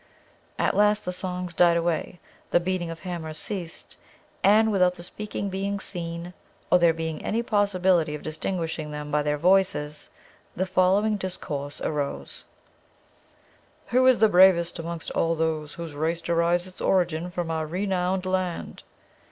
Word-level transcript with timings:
At 0.57 0.75
last 0.75 1.05
the 1.05 1.11
songs 1.11 1.53
died 1.53 1.77
away, 1.77 2.19
the 2.49 2.59
beating 2.59 2.89
of 2.89 3.01
hammers 3.01 3.37
ceased, 3.37 3.97
and, 4.43 4.71
without 4.71 4.95
the 4.95 5.03
speakers 5.03 5.43
being 5.51 5.79
seen, 5.79 6.33
or 6.71 6.79
there 6.79 6.91
being 6.91 7.23
any 7.23 7.43
possibility 7.43 8.15
of 8.15 8.23
distinguishing 8.23 8.89
them 8.89 9.11
by 9.11 9.21
their 9.21 9.37
voices, 9.37 10.09
the 10.55 10.65
following 10.65 11.17
discourse 11.17 11.79
arose: 11.81 12.45
"Who 13.89 14.07
is 14.07 14.17
the 14.17 14.27
bravest 14.27 14.79
amongst 14.79 15.11
all 15.11 15.35
those 15.35 15.75
whose 15.75 15.93
race 15.93 16.21
derives 16.21 16.65
its 16.65 16.81
origin 16.81 17.29
from 17.29 17.51
our 17.51 17.67
renowned 17.67 18.25
land?" 18.25 18.81